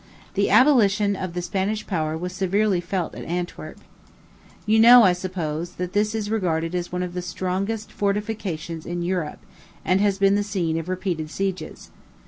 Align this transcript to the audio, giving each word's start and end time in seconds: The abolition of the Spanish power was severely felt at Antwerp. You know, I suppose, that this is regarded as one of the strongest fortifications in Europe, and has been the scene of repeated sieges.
The 0.33 0.49
abolition 0.49 1.15
of 1.15 1.35
the 1.35 1.43
Spanish 1.43 1.85
power 1.85 2.17
was 2.17 2.33
severely 2.33 2.81
felt 2.81 3.13
at 3.13 3.23
Antwerp. 3.25 3.77
You 4.65 4.79
know, 4.79 5.03
I 5.03 5.13
suppose, 5.13 5.73
that 5.73 5.93
this 5.93 6.15
is 6.15 6.31
regarded 6.31 6.73
as 6.73 6.91
one 6.91 7.03
of 7.03 7.13
the 7.13 7.21
strongest 7.21 7.91
fortifications 7.91 8.87
in 8.87 9.03
Europe, 9.03 9.41
and 9.85 10.01
has 10.01 10.17
been 10.17 10.33
the 10.33 10.41
scene 10.41 10.79
of 10.79 10.89
repeated 10.89 11.29
sieges. 11.29 11.91